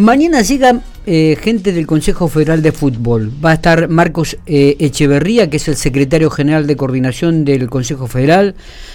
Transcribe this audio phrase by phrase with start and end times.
[0.00, 3.30] Mañana llega eh, gente del Consejo Federal de Fútbol.
[3.44, 8.06] Va a estar Marcos eh, Echeverría, que es el secretario general de coordinación del Consejo
[8.06, 8.54] Federal,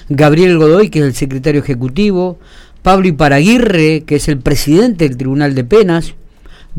[0.09, 2.39] Gabriel Godoy, que es el secretario ejecutivo,
[2.81, 6.15] Pablo Iparaguirre, que es el presidente del Tribunal de Penas.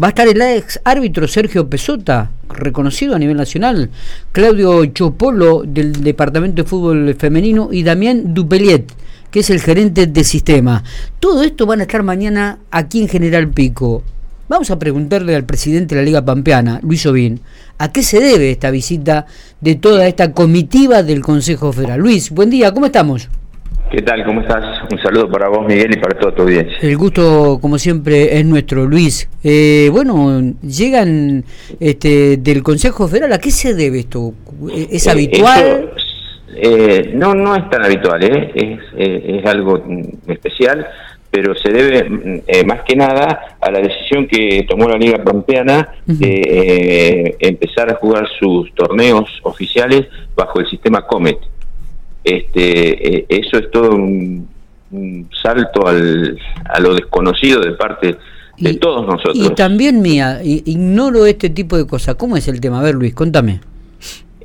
[0.02, 3.90] Va a estar el ex árbitro Sergio Pesota, reconocido a nivel nacional,
[4.33, 8.93] Claudio Chopolo del Departamento de Fútbol Femenino y Damián Dupeliet
[9.31, 10.83] que es el gerente de sistema.
[11.21, 14.03] Todo esto van a estar mañana aquí en General Pico.
[14.49, 17.41] Vamos a preguntarle al presidente de la Liga Pampeana, Luis Ovín,
[17.79, 19.27] a qué se debe esta visita
[19.61, 21.98] de toda esta comitiva del Consejo Federal.
[21.98, 23.29] Luis, buen día, ¿cómo estamos?
[23.91, 24.25] ¿Qué tal?
[24.25, 24.83] ¿Cómo estás?
[24.89, 26.77] Un saludo para vos, Miguel, y para todo tu audiencia.
[26.80, 29.29] El gusto, como siempre, es nuestro, Luis.
[29.43, 31.45] Eh, bueno, llegan
[31.81, 34.33] este, del Consejo Federal, ¿a qué se debe esto?
[34.91, 35.91] ¿Es eh, habitual?
[36.55, 38.53] Eh, no, no es tan habitual, ¿eh?
[38.55, 39.83] es, eh, es algo
[40.28, 40.87] especial,
[41.37, 45.87] pero se debe eh, más que nada a la decisión que tomó la Liga Pampeana
[46.07, 51.37] de empezar a jugar sus torneos oficiales bajo el sistema Comet.
[52.25, 54.48] Este, eso es todo un,
[55.43, 58.17] salto al, a lo desconocido de parte
[58.56, 59.37] de todos nosotros.
[59.37, 62.15] Y también mía, ignoro este tipo de cosas.
[62.15, 62.81] ¿Cómo es el tema?
[62.81, 63.61] A ver, Luis, contame.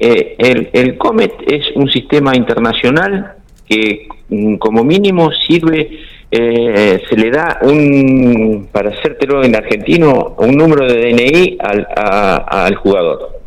[0.04, 3.36] Eh, el, COMET es un sistema internacional
[3.70, 6.00] que mm, como mínimo sirve,
[6.34, 12.76] eh, se le da un, para hacértelo en argentino, un número de DNI al, al
[12.76, 13.42] jugador.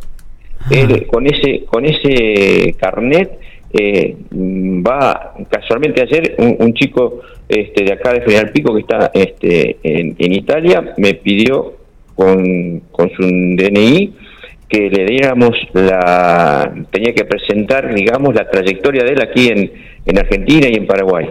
[1.10, 3.38] con ese con ese carnet
[3.72, 9.10] eh, va casualmente ayer un, un, chico este, de acá de Federal Pico que está
[9.14, 11.74] este, en, en Italia me pidió
[12.14, 14.14] con, con su DNI
[14.68, 19.72] que le diéramos la tenía que presentar digamos la trayectoria de él aquí en,
[20.06, 21.30] en Argentina y en Paraguay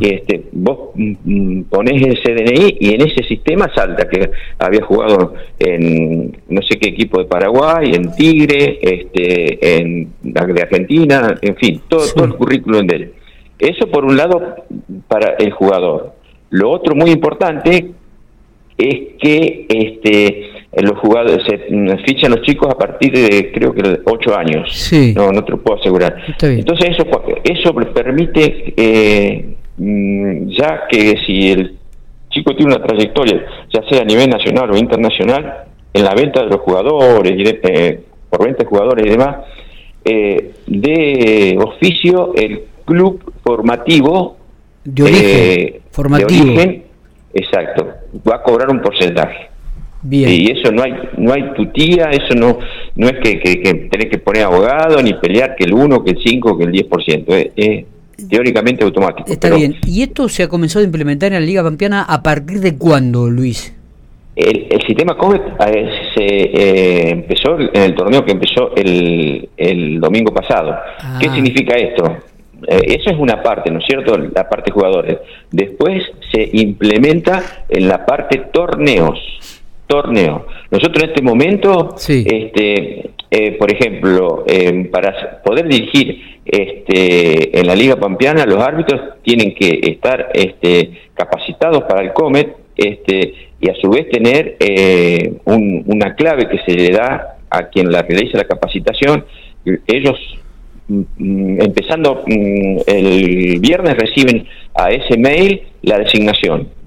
[0.00, 4.82] y este vos mm, mm, ponés ese DNI y en ese sistema salta que había
[4.82, 11.56] jugado en no sé qué equipo de Paraguay en Tigre este en de Argentina en
[11.56, 13.12] fin todo, todo el currículum de él.
[13.58, 14.56] Eso por un lado
[15.06, 16.14] para el jugador.
[16.48, 17.90] Lo otro muy importante
[18.78, 21.58] es que este los jugadores se
[22.06, 25.12] fichan los chicos a partir de creo que 8 años sí.
[25.16, 27.04] no no te lo puedo asegurar entonces eso
[27.42, 31.76] eso permite eh, mm, ya que si el
[32.28, 36.50] chico tiene una trayectoria ya sea a nivel nacional o internacional en la venta de
[36.50, 37.32] los jugadores
[37.64, 39.38] eh, por venta de jugadores y demás
[40.04, 44.36] eh, de oficio el club formativo
[44.84, 46.44] de origen, formativo.
[46.44, 46.82] de origen
[47.34, 47.88] exacto
[48.28, 49.49] va a cobrar un porcentaje
[50.08, 52.58] y eso no hay no hay tutía, eso no
[52.96, 56.18] no es que, que, tenés que poner abogado ni pelear que el 1, que el
[56.22, 57.24] 5, que el 10%.
[57.28, 57.84] Es, es
[58.28, 59.30] teóricamente automático.
[59.30, 59.76] Está bien.
[59.86, 63.28] ¿Y esto se ha comenzado a implementar en la Liga Pampeana a partir de cuándo,
[63.28, 63.74] Luis?
[64.36, 70.32] El, sistema COMET eh, se eh, empezó en el torneo que empezó el, el domingo
[70.32, 70.76] pasado.
[71.20, 71.34] ¿Qué ah.
[71.34, 72.16] significa esto?
[72.66, 74.16] Eh, eso es una parte, ¿no es cierto?
[74.16, 75.18] La parte jugadores.
[75.50, 79.18] Después se implementa en la parte torneos
[79.90, 80.46] torneo.
[80.70, 87.74] Nosotros en este momento, este, eh, por ejemplo, eh, para poder dirigir este, en la
[87.74, 93.74] Liga Pampeana, los árbitros tienen que estar este, capacitados para el COMET este, y a
[93.74, 98.44] su vez tener eh, una clave que se le da a quien la realiza la
[98.44, 99.24] capacitación.
[99.88, 100.16] Ellos
[100.86, 106.79] mm, mm, empezando mm, el viernes reciben a ese mail la designación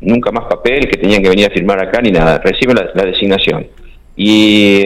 [0.00, 3.66] nunca más papel que tenían que venir a firmar acá ni nada, reciben la, designación.
[4.16, 4.82] Y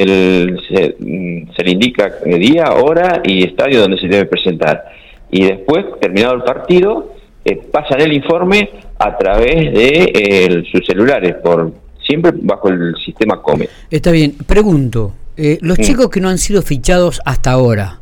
[0.69, 4.84] se, le indica día, hora y estadio donde se debe presentar.
[5.31, 11.37] Y después, terminado el partido, eh, pasan el informe a través de eh, sus celulares,
[11.42, 11.72] por
[12.04, 13.69] siempre bajo el sistema COME.
[13.91, 15.82] Está bien, pregunto, eh, los mm.
[15.82, 18.00] chicos que no han sido fichados hasta ahora,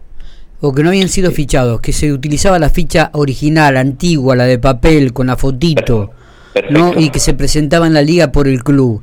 [0.60, 4.58] o que no habían sido fichados, que se utilizaba la ficha original, antigua, la de
[4.58, 6.10] papel, con la fotito,
[6.70, 6.92] ¿no?
[6.96, 9.02] y que se presentaba en la liga por el club.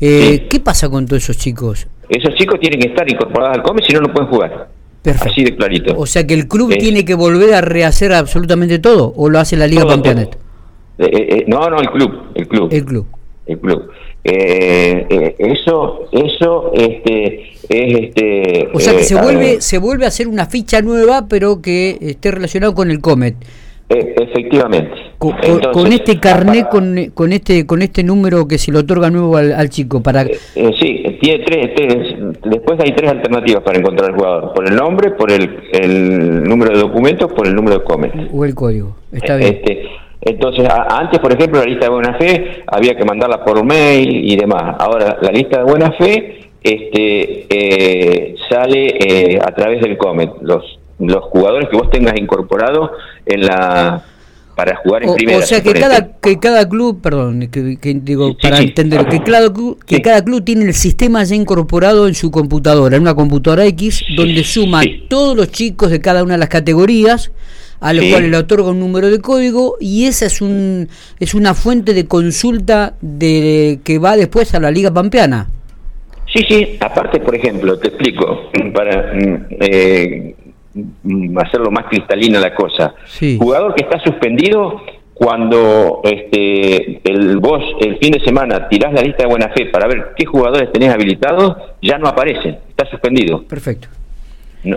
[0.00, 1.86] Eh, ¿Qué pasa con todos esos chicos?
[2.08, 4.68] Esos chicos tienen que estar incorporados al COME, si no, no pueden jugar.
[5.20, 5.94] Así de clarito.
[5.96, 9.56] O sea que el club tiene que volver a rehacer absolutamente todo, o lo hace
[9.56, 10.38] la Liga Campeonato.
[10.98, 12.68] Eh, eh, no, no, el club, el club.
[12.72, 13.06] El club.
[13.46, 13.90] El club.
[15.38, 18.68] eso, eso, este, es este.
[18.72, 22.30] O sea que se vuelve, se vuelve a hacer una ficha nueva, pero que esté
[22.30, 23.36] relacionado con el Comet.
[23.88, 25.13] efectivamente.
[25.72, 29.68] Con, este carnet, con, con, este con este número que se le otorga nuevo al,
[29.70, 34.54] chico para eh, eh, sí tiene tres, después hay tres alternativas para encontrar al jugador
[34.54, 38.44] por el nombre por el, el número de documentos por el número de comet o
[38.44, 39.88] el código está bien este,
[40.26, 44.36] Entonces, antes, por ejemplo, la lista de buena fe había que mandarla por mail y
[44.36, 44.76] demás.
[44.78, 50.30] Ahora, la lista de buena fe este, eh, sale eh, a través del Comet.
[50.40, 52.90] Los, los jugadores que vos tengas incorporados
[53.26, 54.02] en la
[54.54, 55.38] para jugar en primera.
[55.38, 59.82] O sea que cada, que cada club, perdón, que, digo, para entender, que, cada club,
[59.84, 64.04] que cada club tiene el sistema ya incorporado en su computadora, en una computadora X,
[64.16, 67.32] donde suma todos los chicos de cada una de las categorías,
[67.80, 71.54] a los cuales le otorga un número de código, y esa es un es una
[71.54, 75.48] fuente de consulta de que va después a la Liga Pampeana.
[76.32, 80.34] Sí, sí, aparte, por ejemplo, te explico, para mm, eh,
[81.36, 82.94] hacerlo más cristalina la cosa.
[83.38, 84.80] Jugador que está suspendido
[85.14, 89.86] cuando este el vos el fin de semana tirás la lista de buena fe para
[89.86, 93.44] ver qué jugadores tenés habilitados, ya no aparecen, está suspendido.
[93.44, 93.88] Perfecto.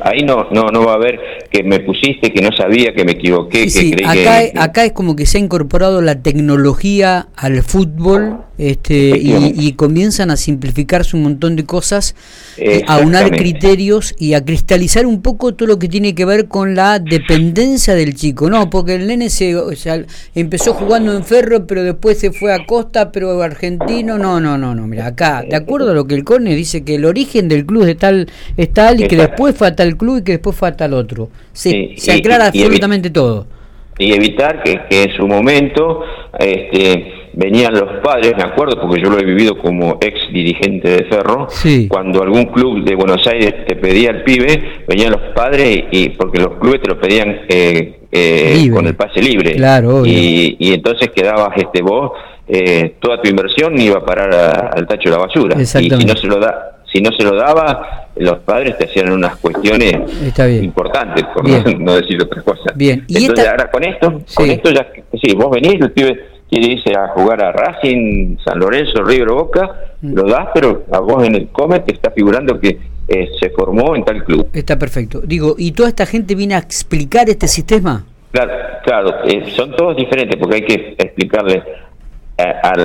[0.03, 3.13] Ahí no, no, no va a haber que me pusiste, que no sabía, que me
[3.13, 8.39] equivoqué, que creí acá, acá es como que se ha incorporado la tecnología al fútbol
[8.57, 12.15] este, y, comienzan a simplificarse un montón de cosas,
[12.57, 16.47] eh, a unar criterios y a cristalizar un poco todo lo que tiene que ver
[16.47, 18.69] con la dependencia del chico, ¿no?
[18.69, 22.65] Porque el nene se, o sea, empezó jugando en Ferro, pero después se fue a
[22.65, 26.23] Costa, pero argentino, no, no, no, no, mira, acá, de acuerdo a lo que el
[26.23, 29.67] CONE dice que el origen del club es tal, es tal y que después fue
[29.67, 31.29] a tal club y que después fue a tal otro.
[31.53, 33.45] se aclara absolutamente todo.
[33.99, 36.01] Y evitar que, que en su momento,
[36.39, 41.03] este venían los padres, me acuerdo, porque yo lo he vivido como ex dirigente de
[41.05, 41.47] Ferro,
[41.87, 46.39] cuando algún club de Buenos Aires te pedía el pibe, venían los padres y, porque
[46.39, 49.53] los clubes te lo pedían eh, eh, con el pase libre.
[49.55, 52.11] Claro, y, y, entonces quedabas este vos,
[52.47, 55.61] eh, toda tu inversión iba a parar al tacho de la basura.
[55.61, 59.11] Y si no se lo da si no se lo daba, los padres te hacían
[59.11, 59.93] unas cuestiones
[60.63, 61.47] importantes, por
[61.79, 62.75] no, decir otras cosas.
[62.75, 63.03] Bien.
[63.07, 64.87] ¿Y Entonces, ahora con esto, con esto ya,
[65.21, 69.69] sí, vos venís, el pibe quiere irse a jugar a Racing, San Lorenzo, River Boca,
[70.01, 70.13] mm.
[70.13, 72.77] lo das, pero a vos en el Comet te está figurando que
[73.07, 74.47] eh, se formó en tal club.
[74.53, 75.21] Está perfecto.
[75.21, 78.03] Digo, ¿y toda esta gente viene a explicar este sistema?
[78.31, 78.51] Claro,
[78.83, 81.63] claro eh, son todos diferentes porque hay que explicarle
[82.37, 82.77] a,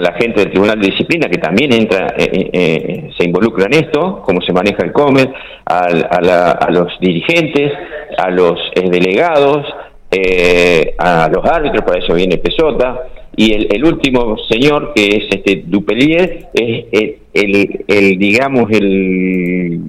[0.00, 4.40] la, gente del Tribunal de Disciplina que también entra, eh, se involucra en esto, cómo
[4.40, 5.30] se maneja el Comet,
[5.66, 7.72] a, a los dirigentes,
[8.16, 9.66] a los delegados,
[10.10, 13.00] eh, a los árbitros, para eso viene Pesota,
[13.36, 19.80] y el, último señor que es este Dupelier es el, el, digamos el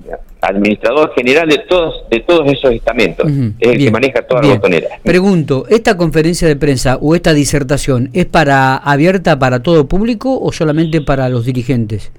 [0.41, 3.29] administrador general de todos de todos esos estamentos.
[3.59, 4.87] Es el que maneja toda la botonera.
[5.03, 10.51] Pregunto esta conferencia de prensa o esta disertación es para abierta para todo público o
[10.51, 12.11] solamente para los dirigentes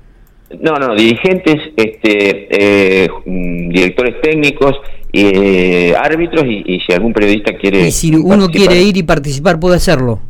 [0.60, 4.76] no, no, dirigentes, este, eh, mm, directores técnicos,
[5.12, 7.86] eh, árbitros y, si algún periodista quiere.
[7.86, 10.20] Y si uno quiere ir y participar, puede hacerlo.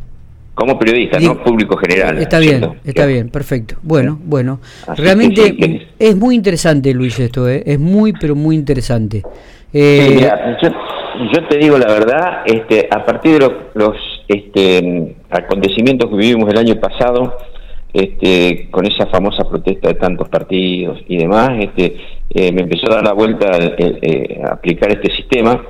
[0.55, 2.19] Como periodista, no público general.
[2.19, 3.75] Está bien, está bien, perfecto.
[3.81, 4.59] Bueno, bueno.
[4.95, 7.63] Realmente es muy interesante, Luis, esto, ¿eh?
[7.65, 9.23] es muy, pero muy interesante.
[9.73, 10.29] Eh,
[10.61, 13.95] yo, te digo la verdad, este, a partir de los, los
[14.27, 17.35] este, acontecimientos que vivimos el año pasado,
[17.91, 21.95] este, con esa famosa protesta de tantos partidos y demás, este,
[22.33, 25.63] eh, me empezó a dar la vuelta eh, a, aplicar este sistema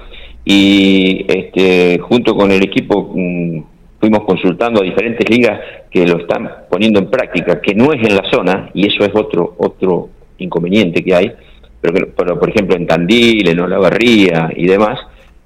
[0.45, 3.63] y este, junto con el equipo mm,
[3.99, 8.15] fuimos consultando a diferentes ligas que lo están poniendo en práctica, que no es en
[8.15, 10.09] la zona, y eso es otro, otro
[10.39, 11.31] inconveniente que hay,
[11.79, 14.99] pero, pero por ejemplo en Tandil, en Olavarría y demás,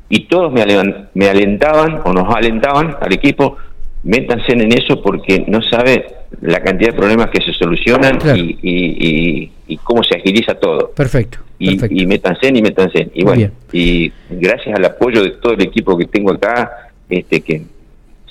[0.10, 0.65] y todos me,
[1.13, 3.58] me alentaban o nos alentaban al equipo,
[4.03, 6.06] métanse en eso porque no sabe
[6.41, 8.20] la cantidad de problemas que se solucionan
[8.62, 10.91] y, cómo se agiliza todo.
[10.91, 11.39] Perfecto.
[11.59, 13.09] Y, y métanse y métanse.
[13.13, 17.63] Y bueno, y gracias al apoyo de todo el equipo que tengo acá, este que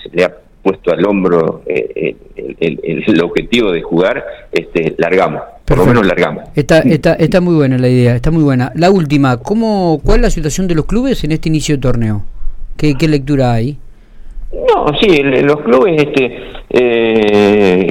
[0.03, 5.43] se le ha puesto al hombro eh, el, objetivo de jugar, este largamos.
[5.65, 6.45] Por lo menos largamos.
[6.55, 8.73] Está, está, está muy buena la idea, está muy buena.
[8.75, 12.25] La última, ¿cómo, ¿cuál es la situación de los clubes en este inicio de torneo?
[12.77, 13.79] ¿Qué, qué lectura hay?
[14.53, 16.39] No, sí, los clubes, este,
[16.71, 17.26] eh,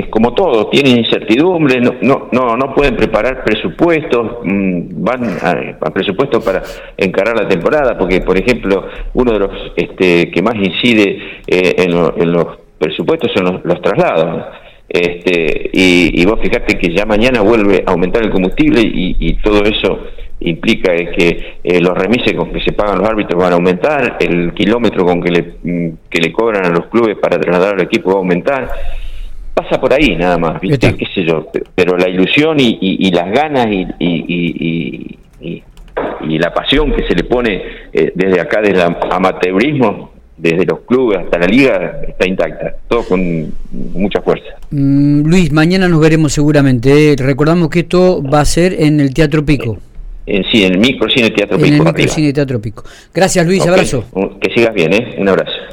[0.10, 6.44] como todo, tienen incertidumbre, no, no, no, no pueden preparar presupuestos, mm, van a, presupuestos
[6.44, 6.64] para
[6.98, 12.32] encarar la temporada, porque, por ejemplo, uno de los este, que más incide eh, en,
[12.32, 14.46] los presupuestos son los, traslados.
[14.88, 19.64] Este, y, y, vos fijate que ya mañana vuelve a aumentar el combustible y, todo
[19.64, 20.00] eso
[20.40, 24.54] implica que eh, los remises con que se pagan los árbitros van a aumentar, el
[24.54, 28.10] kilómetro con que le, mm, que le cobran a los clubes para trasladar al equipo
[28.10, 28.70] va a aumentar.
[29.56, 30.96] Pasa por ahí nada más, ¿viste?
[30.98, 31.48] ¿Qué sé yo?
[31.74, 35.18] Pero la ilusión y, las ganas y, y,
[36.38, 37.62] la pasión que se le pone
[37.94, 43.04] eh, desde acá, desde el amateurismo, desde los clubes hasta la liga, está intacta, todo
[43.04, 43.54] con
[43.94, 44.50] mucha fuerza.
[44.72, 47.14] Mm, Luis, mañana nos veremos seguramente.
[47.14, 47.16] ¿eh?
[47.18, 49.78] Recordamos que esto va a ser en el Teatro Pico.
[50.26, 51.76] En, sí, en el microcine Teatro En Pico.
[51.76, 51.94] el arriba.
[51.94, 52.84] microcine Teatro Pico.
[53.14, 54.04] Gracias Luis, abrazo.
[54.42, 55.16] Que sigas bien, ¿eh?
[55.18, 55.54] Un abrazo.